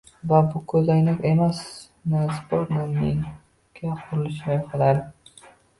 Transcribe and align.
Va 0.29 0.37
bu 0.53 0.61
ko'zoynak 0.71 1.21
emas, 1.33 1.59
na 2.15 2.23
sport, 2.39 2.75
na 2.79 2.89
mega 2.97 3.31
qurilish 3.79 4.45
loyihalari 4.51 5.51